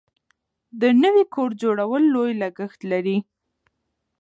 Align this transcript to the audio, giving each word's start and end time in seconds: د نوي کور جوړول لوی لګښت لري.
د 0.81 0.83
نوي 1.03 1.23
کور 1.33 1.49
جوړول 1.61 2.03
لوی 2.13 2.31
لګښت 2.41 2.79
لري. 2.91 3.17